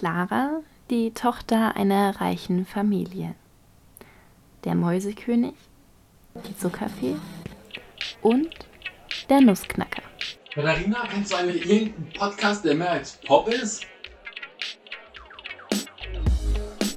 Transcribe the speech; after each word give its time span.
Clara, 0.00 0.62
die 0.88 1.10
Tochter 1.10 1.76
einer 1.76 2.22
reichen 2.22 2.64
Familie. 2.64 3.34
Der 4.64 4.74
Mäusekönig, 4.74 5.52
die 6.48 6.56
Zuckerfee 6.56 7.16
und 8.22 8.48
der 9.28 9.42
Nussknacker. 9.42 10.00
Katharina, 10.54 11.06
kennst 11.06 11.32
du 11.32 11.36
eigentlich 11.36 11.70
irgendeinen 11.70 12.12
Podcast, 12.14 12.64
der 12.64 12.76
mehr 12.76 12.92
als 12.92 13.20
Pop 13.26 13.48
ist? 13.48 13.82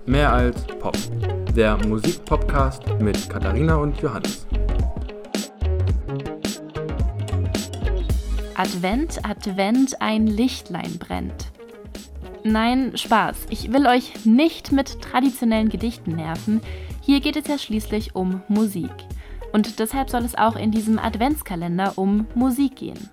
Mehr 0.05 0.31
als 0.31 0.65
Pop. 0.65 0.95
Der 1.53 1.75
Musikpodcast 1.85 2.87
mit 3.01 3.29
Katharina 3.29 3.75
und 3.75 4.01
Johannes. 4.01 4.47
Advent, 8.55 9.19
Advent, 9.25 10.01
ein 10.01 10.25
Lichtlein 10.25 10.97
brennt. 10.99 11.52
Nein, 12.43 12.97
Spaß. 12.97 13.47
Ich 13.49 13.71
will 13.71 13.87
euch 13.87 14.25
nicht 14.25 14.71
mit 14.71 15.01
traditionellen 15.01 15.69
Gedichten 15.69 16.15
nerven. 16.15 16.61
Hier 17.01 17.21
geht 17.21 17.37
es 17.37 17.47
ja 17.47 17.57
schließlich 17.57 18.15
um 18.15 18.41
Musik. 18.47 18.91
Und 19.53 19.79
deshalb 19.79 20.09
soll 20.09 20.25
es 20.25 20.35
auch 20.35 20.55
in 20.55 20.71
diesem 20.71 20.99
Adventskalender 20.99 21.97
um 21.97 22.27
Musik 22.35 22.75
gehen. 22.77 23.09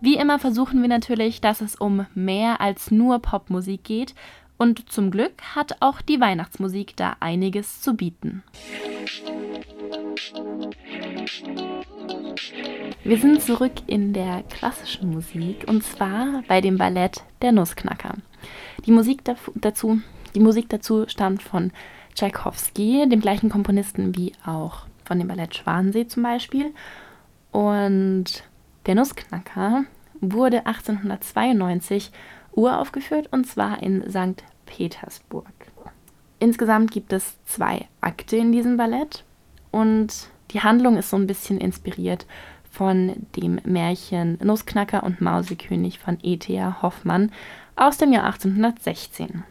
Wie 0.00 0.16
immer 0.16 0.38
versuchen 0.38 0.80
wir 0.80 0.88
natürlich, 0.88 1.40
dass 1.40 1.60
es 1.60 1.74
um 1.74 2.06
mehr 2.14 2.60
als 2.60 2.90
nur 2.92 3.18
Popmusik 3.18 3.82
geht. 3.82 4.14
Und 4.58 4.90
zum 4.90 5.10
Glück 5.10 5.42
hat 5.54 5.76
auch 5.80 6.00
die 6.00 6.20
Weihnachtsmusik 6.20 6.96
da 6.96 7.16
einiges 7.20 7.80
zu 7.80 7.94
bieten. 7.94 8.44
Wir 13.02 13.18
sind 13.18 13.42
zurück 13.42 13.72
in 13.86 14.12
der 14.12 14.42
klassischen 14.44 15.10
Musik 15.10 15.64
und 15.66 15.82
zwar 15.82 16.42
bei 16.46 16.60
dem 16.60 16.76
Ballett 16.76 17.22
Der 17.42 17.52
Nussknacker. 17.52 18.14
Die 18.86 18.92
Musik 18.92 19.22
dazu, 19.54 20.00
die 20.34 20.40
Musik 20.40 20.68
dazu 20.68 21.06
stammt 21.08 21.42
von 21.42 21.72
Tchaikovsky, 22.14 23.08
dem 23.08 23.20
gleichen 23.20 23.48
Komponisten 23.48 24.16
wie 24.16 24.32
auch 24.44 24.86
von 25.04 25.18
dem 25.18 25.28
Ballett 25.28 25.56
Schwansee 25.56 26.06
zum 26.06 26.22
Beispiel. 26.22 26.72
Und 27.52 28.44
der 28.86 28.94
Nussknacker 28.94 29.84
wurde 30.20 30.66
1892 30.66 32.10
uraufgeführt 32.52 33.32
und 33.32 33.46
zwar 33.46 33.82
in 33.82 34.08
St. 34.10 34.42
Petersburg. 34.66 35.46
Insgesamt 36.40 36.90
gibt 36.90 37.12
es 37.12 37.36
zwei 37.44 37.86
Akte 38.00 38.36
in 38.36 38.52
diesem 38.52 38.76
Ballett 38.76 39.24
und 39.70 40.28
die 40.50 40.60
Handlung 40.60 40.96
ist 40.96 41.10
so 41.10 41.16
ein 41.16 41.26
bisschen 41.26 41.58
inspiriert 41.58 42.26
von 42.70 43.26
dem 43.36 43.60
Märchen 43.64 44.38
Nussknacker 44.42 45.02
und 45.02 45.20
Mausekönig 45.20 45.98
von 45.98 46.18
E.T.A. 46.22 46.82
Hoffmann 46.82 47.32
aus 47.76 47.98
dem 47.98 48.12
Jahr 48.12 48.24
1816. 48.24 49.44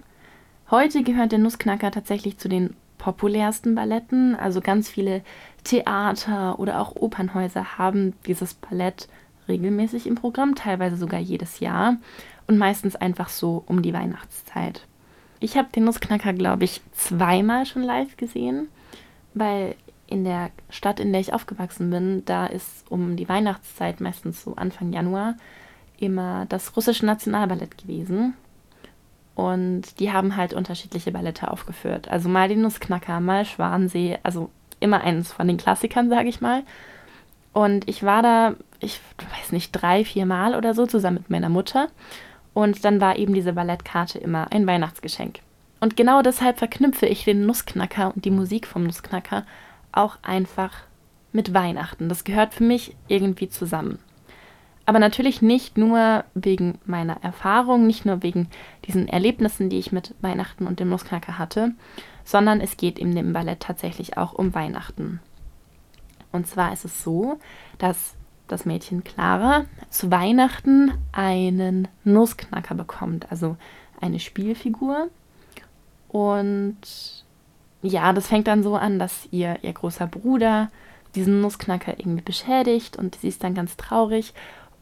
Heute 0.69 1.03
gehört 1.03 1.31
der 1.31 1.39
Nussknacker 1.39 1.91
tatsächlich 1.91 2.37
zu 2.37 2.49
den 2.49 2.75
populärsten 2.97 3.75
Balletten, 3.75 4.35
also 4.35 4.59
ganz 4.59 4.89
viele 4.89 5.21
Theater 5.63 6.59
oder 6.59 6.81
auch 6.81 6.95
Opernhäuser 6.95 7.77
haben 7.77 8.13
dieses 8.25 8.53
Ballett 8.53 9.07
regelmäßig 9.47 10.07
im 10.07 10.15
Programm, 10.15 10.55
teilweise 10.55 10.97
sogar 10.97 11.19
jedes 11.19 11.59
Jahr 11.59 11.97
und 12.47 12.57
meistens 12.57 12.95
einfach 12.95 13.29
so 13.29 13.63
um 13.67 13.81
die 13.81 13.93
Weihnachtszeit. 13.93 14.85
Ich 15.39 15.57
habe 15.57 15.69
den 15.73 15.85
Nussknacker, 15.85 16.33
glaube 16.33 16.65
ich, 16.65 16.81
zweimal 16.93 17.65
schon 17.65 17.83
live 17.83 18.17
gesehen, 18.17 18.67
weil 19.33 19.75
in 20.07 20.23
der 20.23 20.51
Stadt, 20.69 20.99
in 20.99 21.11
der 21.11 21.21
ich 21.21 21.33
aufgewachsen 21.33 21.89
bin, 21.89 22.23
da 22.25 22.45
ist 22.47 22.89
um 22.89 23.15
die 23.15 23.29
Weihnachtszeit, 23.29 24.01
meistens 24.01 24.43
so 24.43 24.55
Anfang 24.55 24.93
Januar, 24.93 25.35
immer 25.99 26.45
das 26.47 26.75
russische 26.75 27.05
Nationalballett 27.05 27.77
gewesen. 27.77 28.33
Und 29.35 29.99
die 29.99 30.11
haben 30.11 30.35
halt 30.35 30.53
unterschiedliche 30.53 31.11
Ballette 31.11 31.51
aufgeführt. 31.51 32.07
Also 32.07 32.29
mal 32.29 32.47
den 32.47 32.61
Nussknacker, 32.61 33.19
mal 33.19 33.45
Schwansee, 33.45 34.17
also 34.23 34.49
immer 34.79 35.01
eines 35.01 35.31
von 35.31 35.47
den 35.47 35.57
Klassikern, 35.57 36.09
sage 36.09 36.29
ich 36.29 36.41
mal. 36.41 36.63
Und 37.53 37.87
ich 37.87 38.03
war 38.03 38.23
da, 38.23 38.55
ich 38.79 38.99
weiß 39.17 39.51
nicht, 39.51 39.71
drei, 39.71 40.05
vier 40.05 40.25
Mal 40.25 40.55
oder 40.55 40.73
so 40.73 40.85
zusammen 40.85 41.17
mit 41.17 41.29
meiner 41.29 41.49
Mutter. 41.49 41.89
Und 42.53 42.85
dann 42.85 43.01
war 43.01 43.17
eben 43.17 43.33
diese 43.33 43.53
Ballettkarte 43.53 44.17
immer 44.17 44.51
ein 44.51 44.65
Weihnachtsgeschenk. 44.65 45.39
Und 45.79 45.95
genau 45.95 46.21
deshalb 46.21 46.57
verknüpfe 46.57 47.05
ich 47.05 47.23
den 47.23 47.45
Nussknacker 47.45 48.13
und 48.15 48.25
die 48.25 48.31
Musik 48.31 48.65
vom 48.65 48.83
Nussknacker 48.83 49.45
auch 49.91 50.17
einfach 50.21 50.71
mit 51.31 51.53
Weihnachten. 51.53 52.09
Das 52.09 52.23
gehört 52.23 52.53
für 52.53 52.63
mich 52.63 52.95
irgendwie 53.07 53.49
zusammen. 53.49 53.99
Aber 54.85 54.99
natürlich 54.99 55.41
nicht 55.41 55.77
nur 55.77 56.23
wegen 56.33 56.79
meiner 56.85 57.21
Erfahrung, 57.21 57.85
nicht 57.85 58.05
nur 58.05 58.23
wegen 58.23 58.47
diesen 58.85 59.09
Erlebnissen, 59.09 59.69
die 59.69 59.79
ich 59.79 59.91
mit 59.91 60.15
Weihnachten 60.21 60.65
und 60.65 60.79
dem 60.79 60.89
Nussknacker 60.89 61.37
hatte, 61.37 61.73
sondern 62.23 62.61
es 62.61 62.77
geht 62.77 62.97
in 62.97 63.13
dem 63.13 63.33
Ballett 63.33 63.59
tatsächlich 63.59 64.17
auch 64.17 64.33
um 64.33 64.55
Weihnachten. 64.55 65.19
Und 66.31 66.47
zwar 66.47 66.71
ist 66.71 66.85
es 66.85 67.03
so, 67.03 67.39
dass 67.77 68.15
das 68.47 68.65
Mädchen 68.65 69.03
Clara 69.03 69.65
zu 69.89 70.09
Weihnachten 70.09 70.93
einen 71.11 71.89
Nussknacker 72.05 72.75
bekommt, 72.75 73.29
also 73.29 73.57
eine 73.99 74.19
Spielfigur. 74.19 75.09
Und 76.07 77.25
ja, 77.81 78.13
das 78.13 78.27
fängt 78.27 78.47
dann 78.47 78.63
so 78.63 78.75
an, 78.75 78.99
dass 78.99 79.27
ihr, 79.31 79.57
ihr 79.61 79.73
großer 79.73 80.07
Bruder 80.07 80.69
diesen 81.15 81.41
Nussknacker 81.41 81.99
irgendwie 81.99 82.21
beschädigt 82.21 82.97
und 82.97 83.15
sie 83.15 83.27
ist 83.27 83.43
dann 83.43 83.53
ganz 83.53 83.77
traurig 83.77 84.33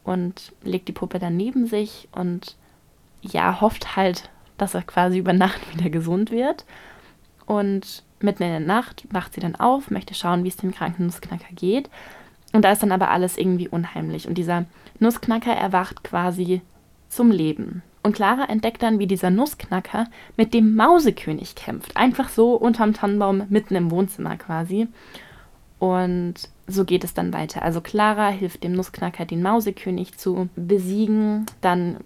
und 0.04 0.52
legt 0.62 0.88
die 0.88 0.92
Puppe 0.92 1.18
dann 1.18 1.36
neben 1.36 1.66
sich 1.66 2.08
und 2.12 2.56
ja, 3.22 3.60
hofft 3.60 3.96
halt, 3.96 4.30
dass 4.56 4.74
er 4.74 4.82
quasi 4.82 5.18
über 5.18 5.32
Nacht 5.32 5.60
wieder 5.74 5.90
gesund 5.90 6.30
wird. 6.30 6.64
Und 7.44 8.02
mitten 8.20 8.42
in 8.42 8.50
der 8.50 8.60
Nacht 8.60 9.06
wacht 9.10 9.34
sie 9.34 9.40
dann 9.40 9.56
auf, 9.56 9.90
möchte 9.90 10.14
schauen, 10.14 10.44
wie 10.44 10.48
es 10.48 10.56
dem 10.56 10.72
kranken 10.72 11.06
Nussknacker 11.06 11.54
geht. 11.54 11.90
Und 12.52 12.64
da 12.64 12.72
ist 12.72 12.82
dann 12.82 12.92
aber 12.92 13.10
alles 13.10 13.36
irgendwie 13.36 13.68
unheimlich. 13.68 14.26
Und 14.26 14.38
dieser 14.38 14.64
Nussknacker 14.98 15.52
erwacht 15.52 16.02
quasi 16.02 16.62
zum 17.08 17.30
Leben. 17.30 17.82
Und 18.06 18.12
Clara 18.12 18.44
entdeckt 18.44 18.84
dann, 18.84 19.00
wie 19.00 19.08
dieser 19.08 19.30
Nussknacker 19.30 20.06
mit 20.36 20.54
dem 20.54 20.76
Mausekönig 20.76 21.56
kämpft. 21.56 21.96
Einfach 21.96 22.28
so 22.28 22.54
unterm 22.54 22.94
Tannenbaum 22.94 23.42
mitten 23.48 23.74
im 23.74 23.90
Wohnzimmer 23.90 24.36
quasi. 24.36 24.86
Und 25.80 26.34
so 26.68 26.84
geht 26.84 27.02
es 27.02 27.14
dann 27.14 27.32
weiter. 27.32 27.62
Also 27.62 27.80
Clara 27.80 28.28
hilft 28.28 28.62
dem 28.62 28.74
Nussknacker, 28.74 29.24
den 29.24 29.42
Mausekönig 29.42 30.16
zu 30.16 30.48
besiegen. 30.54 31.46
Dann 31.60 31.96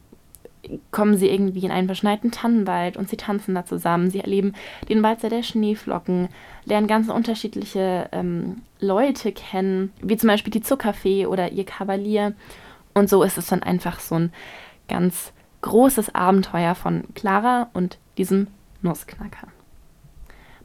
kommen 0.91 1.19
sie 1.19 1.29
irgendwie 1.29 1.67
in 1.67 1.71
einen 1.71 1.89
verschneiten 1.89 2.31
Tannenwald 2.31 2.97
und 2.97 3.11
sie 3.11 3.19
tanzen 3.19 3.55
da 3.55 3.67
zusammen. 3.67 4.11
Sie 4.11 4.21
erleben 4.21 4.55
den 4.89 5.03
Walzer 5.03 5.29
der 5.29 5.43
Schneeflocken, 5.43 6.31
lernen 6.65 6.87
ganz 6.87 7.11
unterschiedliche 7.11 8.09
ähm, 8.13 8.63
Leute 8.79 9.33
kennen, 9.33 9.93
wie 10.01 10.17
zum 10.17 10.29
Beispiel 10.29 10.51
die 10.51 10.63
Zuckerfee 10.63 11.27
oder 11.27 11.53
ihr 11.53 11.67
Kavalier. 11.67 12.33
Und 12.95 13.11
so 13.11 13.23
ist 13.23 13.37
es 13.37 13.49
dann 13.49 13.63
einfach 13.63 14.01
so 14.01 14.15
ein 14.15 14.33
ganz 14.89 15.35
großes 15.63 16.15
Abenteuer 16.15 16.75
von 16.75 17.05
Clara 17.15 17.69
und 17.73 17.99
diesem 18.17 18.49
Nussknacker. 18.83 19.49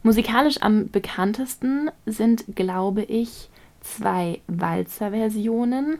Musikalisch 0.03 0.61
am 0.61 0.89
bekanntesten 0.89 1.89
sind, 2.05 2.45
glaube 2.55 3.03
ich, 3.03 3.49
zwei 3.81 4.39
Walzer-Versionen. 4.47 5.99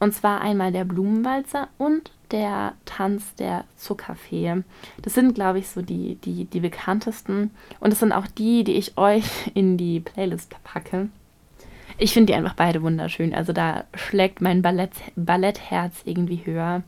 Und 0.00 0.14
zwar 0.14 0.40
einmal 0.40 0.72
der 0.72 0.84
Blumenwalzer 0.84 1.68
und 1.78 2.10
der 2.32 2.72
Tanz 2.86 3.34
der 3.36 3.64
Zuckerfee. 3.76 4.62
Das 5.02 5.14
sind, 5.14 5.34
glaube 5.34 5.60
ich, 5.60 5.68
so 5.68 5.82
die, 5.82 6.16
die, 6.16 6.46
die 6.46 6.60
bekanntesten. 6.60 7.50
Und 7.78 7.92
das 7.92 8.00
sind 8.00 8.12
auch 8.12 8.26
die, 8.26 8.64
die 8.64 8.72
ich 8.72 8.98
euch 8.98 9.50
in 9.54 9.76
die 9.76 10.00
Playlist 10.00 10.56
packe. 10.64 11.08
Ich 11.98 12.14
finde 12.14 12.32
die 12.32 12.38
einfach 12.38 12.54
beide 12.54 12.82
wunderschön. 12.82 13.34
Also 13.34 13.52
da 13.52 13.84
schlägt 13.94 14.40
mein 14.40 14.62
Ballett, 14.62 14.92
Ballettherz 15.14 16.00
irgendwie 16.04 16.42
höher, 16.44 16.82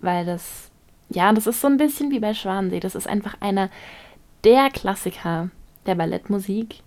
weil 0.00 0.24
das 0.24 0.70
ja, 1.10 1.32
das 1.32 1.46
ist 1.46 1.60
so 1.60 1.68
ein 1.68 1.76
bisschen 1.76 2.10
wie 2.10 2.20
bei 2.20 2.34
Schwansee. 2.34 2.80
Das 2.80 2.94
ist 2.94 3.06
einfach 3.06 3.36
einer 3.40 3.70
der 4.44 4.70
Klassiker 4.70 5.50
der 5.86 5.94
Ballettmusik. 5.94 6.82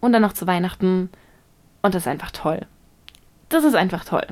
Und 0.00 0.12
dann 0.12 0.22
noch 0.22 0.34
zu 0.34 0.46
Weihnachten. 0.46 1.10
Und 1.82 1.94
das 1.94 2.02
ist 2.02 2.08
einfach 2.08 2.30
toll. 2.30 2.66
Das 3.48 3.64
ist 3.64 3.74
einfach 3.74 4.04
toll. 4.04 4.26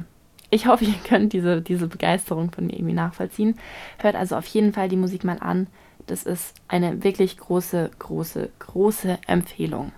Ich 0.51 0.67
hoffe, 0.67 0.85
ihr 0.85 0.95
könnt 1.05 1.33
diese, 1.33 1.63
diese 1.63 1.89
Begeisterung 1.89 2.51
von 2.51 2.67
mir 2.67 2.75
irgendwie 2.75 2.95
nachvollziehen. 2.95 3.59
Hört 3.99 4.15
also 4.15 4.37
auf 4.37 4.47
jeden 4.47 4.73
Fall 4.73 4.89
die 4.89 4.97
Musik 4.97 5.25
mal 5.25 5.39
an. 5.41 5.67
Das 6.07 6.25
ist 6.25 6.55
eine 6.69 7.05
wirklich 7.05 7.39
große, 7.39 7.91
große, 7.99 8.51
große 8.59 9.19
Empfehlung. 9.27 9.93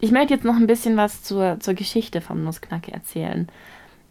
Ich 0.00 0.10
möchte 0.10 0.34
jetzt 0.34 0.44
noch 0.44 0.56
ein 0.56 0.66
bisschen 0.66 0.96
was 0.96 1.22
zur, 1.22 1.58
zur 1.60 1.74
Geschichte 1.74 2.20
vom 2.20 2.44
Nussknacker 2.44 2.92
erzählen. 2.92 3.48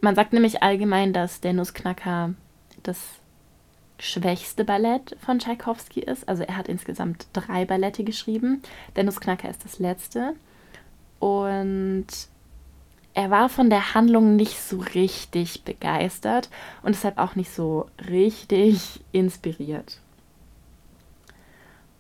Man 0.01 0.15
sagt 0.15 0.33
nämlich 0.33 0.63
allgemein, 0.63 1.13
dass 1.13 1.41
der 1.41 1.53
Nussknacker 1.53 2.33
das 2.83 3.00
schwächste 4.00 4.65
Ballett 4.65 5.15
von 5.19 5.39
Tchaikovsky 5.39 6.01
ist. 6.01 6.27
Also 6.27 6.44
er 6.44 6.57
hat 6.57 6.68
insgesamt 6.68 7.27
drei 7.33 7.65
Ballette 7.65 8.03
geschrieben. 8.03 8.62
Der 8.95 9.03
Nussknacker 9.03 9.50
ist 9.50 9.63
das 9.63 9.80
letzte. 9.80 10.33
Und 11.19 12.07
er 13.13 13.30
war 13.30 13.47
von 13.47 13.69
der 13.69 13.94
Handlung 13.94 14.35
nicht 14.35 14.59
so 14.59 14.80
richtig 14.80 15.63
begeistert 15.63 16.50
und 16.81 16.95
deshalb 16.95 17.18
auch 17.18 17.35
nicht 17.35 17.51
so 17.51 17.88
richtig 18.09 19.01
inspiriert. 19.12 20.00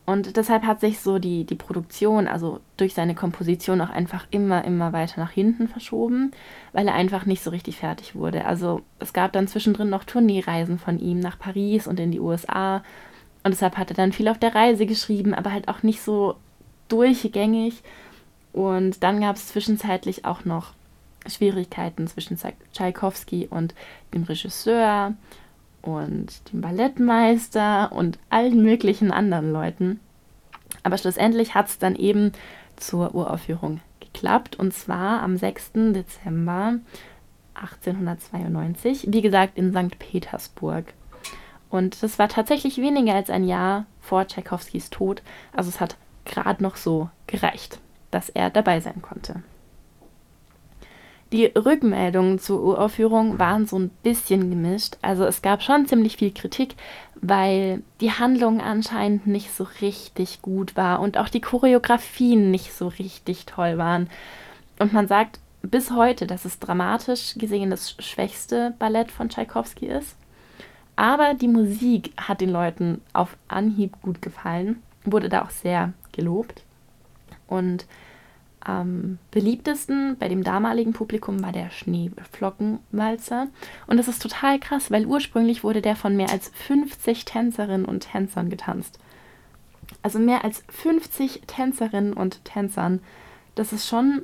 Und 0.05 0.35
deshalb 0.35 0.63
hat 0.63 0.81
sich 0.81 0.99
so 0.99 1.17
die, 1.17 1.45
die 1.45 1.55
Produktion, 1.55 2.27
also 2.27 2.59
durch 2.75 2.93
seine 2.93 3.15
Komposition 3.15 3.79
auch 3.79 3.89
einfach 3.89 4.27
immer, 4.31 4.65
immer 4.65 4.91
weiter 4.91 5.21
nach 5.21 5.31
hinten 5.31 5.69
verschoben, 5.69 6.31
weil 6.73 6.87
er 6.87 6.93
einfach 6.93 7.25
nicht 7.25 7.41
so 7.41 7.51
richtig 7.51 7.77
fertig 7.77 8.13
wurde. 8.13 8.43
Also 8.45 8.81
es 8.99 9.13
gab 9.13 9.31
dann 9.31 9.47
zwischendrin 9.47 9.89
noch 9.89 10.03
Tourneereisen 10.03 10.77
von 10.77 10.99
ihm 10.99 11.19
nach 11.19 11.39
Paris 11.39 11.87
und 11.87 12.01
in 12.01 12.11
die 12.11 12.19
USA. 12.19 12.83
Und 13.43 13.51
deshalb 13.51 13.77
hat 13.77 13.91
er 13.91 13.95
dann 13.95 14.11
viel 14.11 14.27
auf 14.27 14.37
der 14.37 14.53
Reise 14.53 14.85
geschrieben, 14.85 15.33
aber 15.33 15.53
halt 15.53 15.69
auch 15.69 15.83
nicht 15.83 16.01
so 16.01 16.35
durchgängig. 16.89 17.81
Und 18.51 19.03
dann 19.03 19.21
gab 19.21 19.37
es 19.37 19.47
zwischenzeitlich 19.47 20.25
auch 20.25 20.43
noch 20.43 20.73
Schwierigkeiten 21.27 22.07
zwischen 22.07 22.37
Tschaikowski 22.73 23.47
und 23.49 23.73
dem 24.13 24.23
Regisseur 24.23 25.13
und 25.83 26.51
dem 26.51 26.61
Ballettmeister 26.61 27.91
und 27.91 28.17
allen 28.31 28.63
möglichen 28.63 29.11
anderen 29.11 29.51
Leuten. 29.51 29.99
Aber 30.81 30.97
schlussendlich 30.97 31.53
hat 31.53 31.67
es 31.67 31.77
dann 31.77 31.95
eben 31.95 32.31
zur 32.77 33.13
Uraufführung 33.13 33.81
geklappt 33.99 34.55
und 34.55 34.73
zwar 34.73 35.21
am 35.21 35.37
6. 35.37 35.71
Dezember 35.93 36.75
1892, 37.53 39.07
wie 39.09 39.21
gesagt 39.21 39.57
in 39.57 39.71
St. 39.71 39.99
Petersburg. 39.99 40.85
Und 41.69 42.01
das 42.01 42.17
war 42.17 42.29
tatsächlich 42.29 42.77
weniger 42.77 43.13
als 43.13 43.29
ein 43.29 43.43
Jahr 43.43 43.85
vor 44.01 44.27
Tschaikowskis 44.27 44.89
Tod, 44.89 45.21
also 45.53 45.69
es 45.69 45.79
hat 45.79 45.97
gerade 46.25 46.63
noch 46.63 46.77
so 46.77 47.09
gereicht, 47.27 47.79
dass 48.11 48.29
er 48.29 48.49
dabei 48.49 48.79
sein 48.79 49.01
konnte. 49.01 49.43
Die 51.33 51.45
Rückmeldungen 51.45 52.37
zur 52.37 52.61
Uraufführung 52.61 53.39
waren 53.39 53.65
so 53.65 53.79
ein 53.79 53.89
bisschen 54.03 54.51
gemischt. 54.51 54.97
Also 55.01 55.25
es 55.25 55.41
gab 55.41 55.63
schon 55.63 55.87
ziemlich 55.87 56.17
viel 56.17 56.31
Kritik, 56.31 56.75
weil 57.15 57.81
die 58.01 58.11
Handlung 58.11 58.61
anscheinend 58.61 59.25
nicht 59.25 59.51
so 59.51 59.65
richtig 59.81 60.43
gut 60.43 60.77
war 60.77 60.99
und 60.99 61.17
auch 61.17 61.29
die 61.29 61.41
Choreografien 61.41 62.51
nicht 62.51 62.71
so 62.71 62.87
richtig 62.87 63.47
toll 63.47 63.79
waren. 63.79 64.11
Und 64.77 64.93
man 64.93 65.07
sagt 65.07 65.39
bis 65.63 65.89
heute, 65.89 66.27
dass 66.27 66.45
es 66.45 66.59
dramatisch 66.59 67.33
gesehen 67.35 67.71
das 67.71 67.95
schwächste 67.97 68.75
Ballett 68.77 69.09
von 69.09 69.29
Tchaikovsky 69.29 69.87
ist. 69.87 70.15
Aber 70.95 71.33
die 71.33 71.47
Musik 71.47 72.13
hat 72.15 72.41
den 72.41 72.51
Leuten 72.51 73.01
auf 73.11 73.37
Anhieb 73.47 73.99
gut 74.03 74.21
gefallen, 74.21 74.83
wurde 75.03 75.29
da 75.29 75.41
auch 75.41 75.49
sehr 75.49 75.93
gelobt. 76.11 76.61
Und 77.47 77.87
am 78.65 79.19
beliebtesten 79.31 80.17
bei 80.17 80.29
dem 80.29 80.43
damaligen 80.43 80.93
Publikum 80.93 81.43
war 81.43 81.51
der 81.51 81.69
Schneeflockenwalzer. 81.69 83.47
Und 83.87 83.97
das 83.97 84.07
ist 84.07 84.21
total 84.21 84.59
krass, 84.59 84.91
weil 84.91 85.05
ursprünglich 85.05 85.63
wurde 85.63 85.81
der 85.81 85.95
von 85.95 86.15
mehr 86.15 86.29
als 86.29 86.49
50 86.49 87.25
Tänzerinnen 87.25 87.85
und 87.85 88.11
Tänzern 88.11 88.49
getanzt. 88.49 88.99
Also 90.01 90.19
mehr 90.19 90.43
als 90.43 90.63
50 90.69 91.43
Tänzerinnen 91.47 92.13
und 92.13 92.43
Tänzern. 92.45 92.99
Das 93.55 93.73
ist 93.73 93.87
schon 93.87 94.23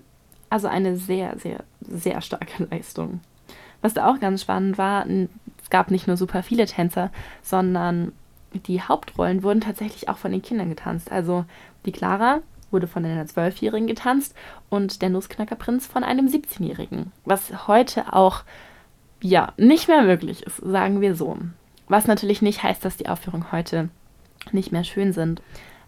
also 0.49 0.67
eine 0.67 0.97
sehr, 0.97 1.37
sehr, 1.37 1.63
sehr 1.81 2.21
starke 2.21 2.63
Leistung. 2.71 3.21
Was 3.81 3.93
da 3.93 4.09
auch 4.09 4.19
ganz 4.19 4.41
spannend 4.41 4.77
war, 4.77 5.05
es 5.07 5.69
gab 5.69 5.91
nicht 5.91 6.07
nur 6.07 6.17
super 6.17 6.43
viele 6.43 6.65
Tänzer, 6.65 7.11
sondern 7.41 8.11
die 8.53 8.81
Hauptrollen 8.81 9.43
wurden 9.43 9.61
tatsächlich 9.61 10.09
auch 10.09 10.17
von 10.17 10.31
den 10.31 10.41
Kindern 10.41 10.69
getanzt. 10.69 11.11
Also 11.11 11.45
die 11.85 11.91
Clara 11.91 12.41
wurde 12.71 12.87
von 12.87 13.05
einer 13.05 13.25
Zwölfjährigen 13.25 13.87
getanzt 13.87 14.35
und 14.69 15.01
der 15.01 15.09
Nussknackerprinz 15.09 15.87
von 15.87 16.03
einem 16.03 16.27
17-Jährigen. 16.27 17.11
Was 17.25 17.67
heute 17.67 18.13
auch, 18.13 18.43
ja, 19.21 19.53
nicht 19.57 19.87
mehr 19.87 20.03
möglich 20.03 20.43
ist, 20.43 20.57
sagen 20.57 21.01
wir 21.01 21.15
so. 21.15 21.37
Was 21.87 22.07
natürlich 22.07 22.41
nicht 22.41 22.63
heißt, 22.63 22.83
dass 22.85 22.97
die 22.97 23.09
Aufführungen 23.09 23.51
heute 23.51 23.89
nicht 24.51 24.71
mehr 24.71 24.83
schön 24.83 25.13
sind. 25.13 25.41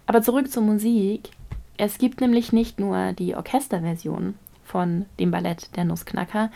Aber 0.06 0.22
zurück 0.22 0.52
zur 0.52 0.64
Musik. 0.64 1.30
Es 1.78 1.98
gibt 1.98 2.22
nämlich 2.22 2.54
nicht 2.54 2.80
nur 2.80 3.14
die 3.14 3.36
Orchesterversion 3.36 4.36
von 4.64 5.06
dem 5.20 5.32
Ballett 5.32 5.76
Der 5.76 5.86
Nussknacker, 5.86 6.52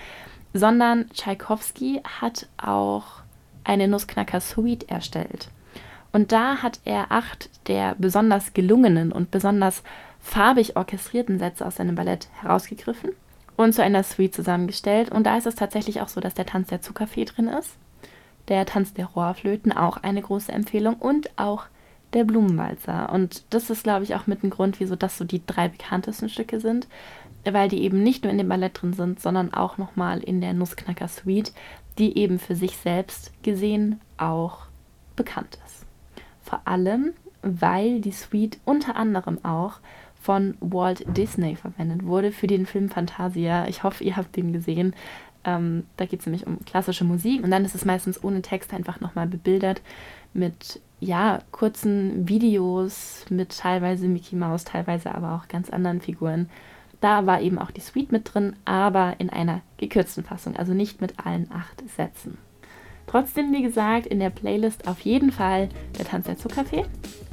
sondern 0.54 1.10
Tschaikowski 1.12 2.02
hat 2.04 2.48
auch 2.58 3.22
eine 3.64 3.88
Nussknacker-Suite 3.88 4.90
erstellt. 4.90 5.50
Und 6.14 6.32
da 6.32 6.64
hat 6.64 6.80
er 6.86 7.12
acht 7.12 7.50
der 7.68 7.96
besonders 7.98 8.54
gelungenen 8.54 9.12
und 9.12 9.32
besonders 9.32 9.84
farbig 10.26 10.76
orchestrierten 10.76 11.38
Sätze 11.38 11.66
aus 11.66 11.76
seinem 11.76 11.94
Ballett 11.94 12.28
herausgegriffen 12.42 13.12
und 13.58 13.74
zu 13.74 13.84
einer 13.84 14.02
Suite 14.02 14.34
zusammengestellt. 14.34 15.12
Und 15.12 15.26
da 15.26 15.38
ist 15.38 15.46
es 15.46 15.54
tatsächlich 15.54 16.02
auch 16.02 16.08
so, 16.08 16.20
dass 16.20 16.34
der 16.34 16.48
Tanz 16.48 16.70
der 16.70 16.82
Zuckerfee 16.82 17.26
drin 17.26 17.48
ist, 17.48 17.78
der 18.48 18.66
Tanz 18.66 18.94
der 18.94 19.06
Rohrflöten, 19.06 19.72
auch 19.72 19.98
eine 19.98 20.24
große 20.24 20.52
Empfehlung, 20.52 20.96
und 20.96 21.30
auch 21.38 21.66
der 22.14 22.24
Blumenwalzer. 22.24 23.14
Und 23.14 23.44
das 23.52 23.70
ist, 23.70 23.84
glaube 23.84 24.04
ich, 24.04 24.16
auch 24.16 24.26
mit 24.26 24.44
ein 24.44 24.50
Grund, 24.50 24.80
wieso 24.80 24.96
das 24.96 25.18
so 25.18 25.26
die 25.26 25.46
drei 25.46 25.68
bekanntesten 25.68 26.28
Stücke 26.28 26.60
sind, 26.60 26.88
weil 27.50 27.70
die 27.70 27.84
eben 27.84 28.02
nicht 28.02 28.24
nur 28.24 28.32
in 28.32 28.40
dem 28.40 28.50
Ballett 28.50 28.82
drin 28.82 28.94
sind, 28.94 29.20
sondern 29.20 29.54
auch 29.54 29.78
nochmal 29.78 30.24
in 30.24 30.42
der 30.42 30.54
Nussknacker 30.54 31.08
Suite, 31.08 31.54
die 32.00 32.18
eben 32.18 32.40
für 32.40 32.56
sich 32.56 32.78
selbst 32.78 33.32
gesehen 33.44 34.02
auch 34.18 34.66
bekannt 35.16 35.60
ist. 35.68 35.86
Vor 36.42 36.62
allem, 36.66 37.14
weil 37.44 38.02
die 38.02 38.12
Suite 38.12 38.58
unter 38.66 38.96
anderem 38.96 39.46
auch 39.46 39.80
von 40.26 40.58
Walt 40.60 41.06
Disney 41.16 41.56
verwendet 41.56 42.04
wurde 42.04 42.32
für 42.32 42.48
den 42.48 42.66
Film 42.66 42.90
Fantasia. 42.90 43.68
Ich 43.68 43.84
hoffe, 43.84 44.04
ihr 44.04 44.18
habt 44.18 44.36
den 44.36 44.54
gesehen. 44.54 44.96
Ähm, 45.44 45.84
da 45.98 46.08
geht 46.08 46.22
es 46.22 46.26
nämlich 46.26 46.48
um 46.48 46.66
klassische 46.66 47.04
Musik 47.04 47.44
und 47.44 47.52
dann 47.52 47.64
ist 47.64 47.76
es 47.76 47.86
meistens 47.86 48.24
ohne 48.24 48.42
Text 48.42 48.74
einfach 48.74 49.00
nochmal 49.00 49.28
bebildert 49.28 49.84
mit 50.34 50.82
ja, 51.00 51.42
kurzen 51.52 52.28
Videos 52.28 53.26
mit 53.30 53.60
teilweise 53.60 54.08
Mickey 54.08 54.36
Mouse, 54.36 54.64
teilweise 54.64 55.14
aber 55.14 55.36
auch 55.36 55.48
ganz 55.48 55.70
anderen 55.70 56.02
Figuren. 56.02 56.50
Da 57.02 57.28
war 57.28 57.42
eben 57.42 57.60
auch 57.60 57.70
die 57.70 57.82
Suite 57.82 58.12
mit 58.12 58.34
drin, 58.34 58.56
aber 58.66 59.14
in 59.20 59.30
einer 59.30 59.62
gekürzten 59.78 60.24
Fassung, 60.24 60.56
also 60.56 60.74
nicht 60.74 61.02
mit 61.02 61.24
allen 61.24 61.52
acht 61.52 61.88
Sätzen. 61.96 62.40
Trotzdem, 63.06 63.54
wie 63.54 63.62
gesagt, 63.62 64.08
in 64.08 64.20
der 64.20 64.32
Playlist 64.32 64.88
auf 64.88 65.02
jeden 65.02 65.32
Fall 65.32 65.70
der 66.00 66.06
Tanz 66.06 66.26
der 66.26 66.40
Zuckerfee, 66.40 66.86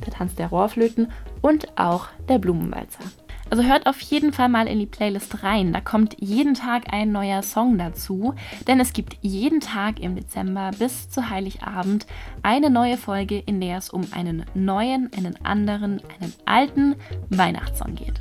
der 0.04 0.12
Tanz 0.12 0.34
der 0.34 0.48
Rohrflöten 0.48 1.08
und 1.42 1.78
auch 1.78 2.08
der 2.28 2.38
Blumenwalzer. 2.38 3.04
Also 3.50 3.64
hört 3.64 3.86
auf 3.86 4.00
jeden 4.00 4.32
Fall 4.32 4.48
mal 4.48 4.66
in 4.66 4.78
die 4.78 4.86
Playlist 4.86 5.42
rein. 5.42 5.74
Da 5.74 5.82
kommt 5.82 6.16
jeden 6.18 6.54
Tag 6.54 6.84
ein 6.90 7.12
neuer 7.12 7.42
Song 7.42 7.76
dazu, 7.76 8.34
denn 8.66 8.80
es 8.80 8.94
gibt 8.94 9.18
jeden 9.20 9.60
Tag 9.60 10.00
im 10.00 10.16
Dezember 10.16 10.70
bis 10.78 11.10
zu 11.10 11.28
Heiligabend 11.28 12.06
eine 12.42 12.70
neue 12.70 12.96
Folge, 12.96 13.38
in 13.38 13.60
der 13.60 13.76
es 13.76 13.90
um 13.90 14.06
einen 14.12 14.46
neuen, 14.54 15.10
einen 15.14 15.36
anderen, 15.44 16.00
einen 16.18 16.32
alten 16.46 16.94
Weihnachtssong 17.28 17.94
geht. 17.94 18.14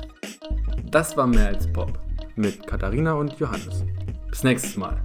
Das 0.90 1.16
war 1.16 1.26
mehr 1.26 1.48
als 1.48 1.66
Pop 1.72 1.98
mit 2.36 2.66
Katharina 2.66 3.14
und 3.14 3.32
Johannes. 3.38 3.86
Bis 4.28 4.44
nächstes 4.44 4.76
Mal. 4.76 5.00